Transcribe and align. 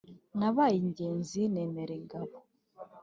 Nabaye 0.39 0.75
ingenzi 0.83 1.39
menera 1.55 1.93
ingabo! 1.99 2.35